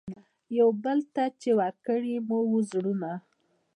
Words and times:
یوه 0.57 0.75
بل 0.83 0.99
ته 1.13 1.23
چي 1.41 1.51
ورکړي 1.59 2.15
مو 2.27 2.39
وه 2.49 2.59
زړونه 2.71 3.11